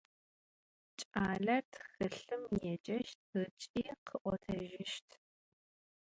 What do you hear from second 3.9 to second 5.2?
khı'otejışt.